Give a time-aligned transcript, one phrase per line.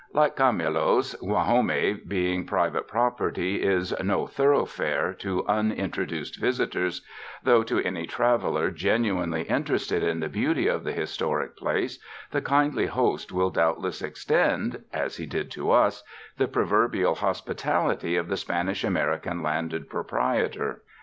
[0.13, 7.05] Like Camulos, Gua jome being private property is *'no thoroughfare" to unintroduced visitors,
[7.43, 11.99] though to any traveler genuinely interested in the beauty of the historic place,
[12.31, 16.03] the kindly host will doubtless extend— as he did to us—
[16.39, 20.81] the proverbial hospitality of the Spanish American landed proprietor.